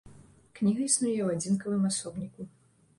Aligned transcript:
Кніга 0.59 0.81
існуе 0.87 1.19
ў 1.23 1.29
адзінкавым 1.37 1.87
асобніку. 1.95 2.53